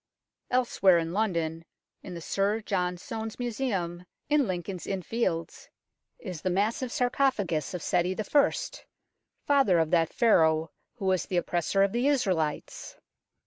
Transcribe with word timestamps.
Elsewhere 0.49 0.97
in 0.97 1.13
London, 1.13 1.63
in 2.01 2.15
the 2.15 2.21
Sir 2.21 2.59
John 2.61 2.97
Soane's 2.97 3.37
Museum 3.37 4.07
in 4.29 4.47
Lincoln's 4.47 4.87
Inn 4.87 5.03
Fields, 5.03 5.69
is 6.17 6.41
the 6.41 6.49
massive 6.49 6.91
sarcophagus 6.91 7.75
of 7.75 7.83
Seti 7.83 8.15
I., 8.19 8.51
father 9.45 9.77
of 9.77 9.91
that 9.91 10.11
Pharaoh 10.11 10.71
who 10.95 11.05
was 11.05 11.27
the 11.27 11.37
Oppressor 11.37 11.83
of 11.83 11.91
the 11.91 12.07
Israelites. 12.07 12.95